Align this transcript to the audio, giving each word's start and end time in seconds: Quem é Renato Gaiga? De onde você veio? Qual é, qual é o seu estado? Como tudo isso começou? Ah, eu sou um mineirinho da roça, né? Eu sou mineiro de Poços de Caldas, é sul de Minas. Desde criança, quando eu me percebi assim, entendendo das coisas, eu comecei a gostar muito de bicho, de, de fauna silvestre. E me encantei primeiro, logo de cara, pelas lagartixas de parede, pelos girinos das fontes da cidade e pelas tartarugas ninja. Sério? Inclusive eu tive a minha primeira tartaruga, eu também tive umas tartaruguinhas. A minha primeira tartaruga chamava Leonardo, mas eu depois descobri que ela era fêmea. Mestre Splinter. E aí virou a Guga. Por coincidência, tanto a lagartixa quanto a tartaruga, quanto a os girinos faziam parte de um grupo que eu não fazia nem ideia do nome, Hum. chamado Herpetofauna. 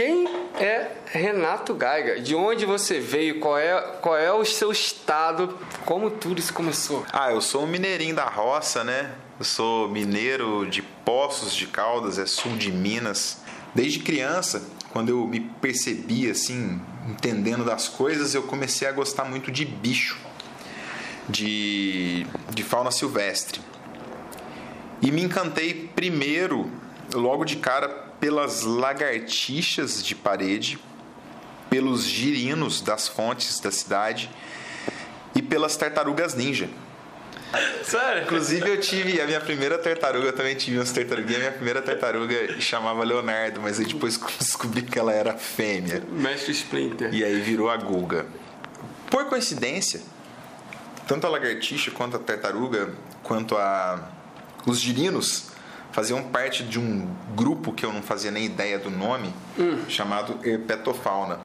Quem 0.00 0.26
é 0.58 0.92
Renato 1.12 1.74
Gaiga? 1.74 2.22
De 2.22 2.34
onde 2.34 2.64
você 2.64 2.98
veio? 2.98 3.38
Qual 3.38 3.58
é, 3.58 3.98
qual 4.00 4.16
é 4.16 4.32
o 4.32 4.42
seu 4.46 4.72
estado? 4.72 5.58
Como 5.84 6.10
tudo 6.10 6.38
isso 6.38 6.54
começou? 6.54 7.04
Ah, 7.12 7.30
eu 7.30 7.42
sou 7.42 7.64
um 7.64 7.66
mineirinho 7.66 8.14
da 8.14 8.24
roça, 8.24 8.82
né? 8.82 9.12
Eu 9.38 9.44
sou 9.44 9.90
mineiro 9.90 10.66
de 10.70 10.80
Poços 10.80 11.54
de 11.54 11.66
Caldas, 11.66 12.18
é 12.18 12.24
sul 12.24 12.56
de 12.56 12.72
Minas. 12.72 13.42
Desde 13.74 13.98
criança, 13.98 14.66
quando 14.88 15.10
eu 15.10 15.26
me 15.26 15.40
percebi 15.40 16.30
assim, 16.30 16.80
entendendo 17.06 17.62
das 17.62 17.86
coisas, 17.86 18.34
eu 18.34 18.44
comecei 18.44 18.88
a 18.88 18.92
gostar 18.92 19.26
muito 19.26 19.50
de 19.50 19.66
bicho, 19.66 20.16
de, 21.28 22.26
de 22.54 22.62
fauna 22.62 22.90
silvestre. 22.90 23.60
E 25.02 25.12
me 25.12 25.22
encantei 25.22 25.90
primeiro, 25.94 26.70
logo 27.14 27.44
de 27.44 27.56
cara, 27.56 27.88
pelas 28.20 28.62
lagartixas 28.62 30.04
de 30.04 30.14
parede, 30.14 30.78
pelos 31.68 32.04
girinos 32.04 32.80
das 32.80 33.08
fontes 33.08 33.60
da 33.60 33.70
cidade 33.70 34.30
e 35.34 35.40
pelas 35.40 35.76
tartarugas 35.76 36.34
ninja. 36.34 36.68
Sério? 37.82 38.22
Inclusive 38.22 38.68
eu 38.68 38.80
tive 38.80 39.20
a 39.20 39.26
minha 39.26 39.40
primeira 39.40 39.76
tartaruga, 39.76 40.26
eu 40.26 40.32
também 40.32 40.54
tive 40.54 40.78
umas 40.78 40.92
tartaruguinhas. 40.92 41.36
A 41.36 41.40
minha 41.40 41.52
primeira 41.52 41.82
tartaruga 41.82 42.60
chamava 42.60 43.02
Leonardo, 43.02 43.60
mas 43.60 43.80
eu 43.80 43.86
depois 43.86 44.16
descobri 44.38 44.82
que 44.82 44.98
ela 44.98 45.12
era 45.12 45.36
fêmea. 45.36 46.02
Mestre 46.10 46.52
Splinter. 46.52 47.12
E 47.12 47.24
aí 47.24 47.40
virou 47.40 47.68
a 47.68 47.76
Guga. 47.76 48.26
Por 49.10 49.24
coincidência, 49.26 50.00
tanto 51.08 51.26
a 51.26 51.30
lagartixa 51.30 51.90
quanto 51.90 52.16
a 52.16 52.20
tartaruga, 52.20 52.90
quanto 53.22 53.56
a 53.56 54.08
os 54.66 54.78
girinos 54.78 55.49
faziam 55.92 56.22
parte 56.22 56.62
de 56.64 56.78
um 56.78 57.08
grupo 57.36 57.72
que 57.72 57.84
eu 57.84 57.92
não 57.92 58.02
fazia 58.02 58.30
nem 58.30 58.44
ideia 58.44 58.78
do 58.78 58.90
nome, 58.90 59.32
Hum. 59.58 59.78
chamado 59.88 60.38
Herpetofauna. 60.44 61.38